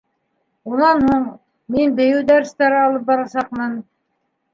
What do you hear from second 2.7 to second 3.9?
алып барасаҡмын.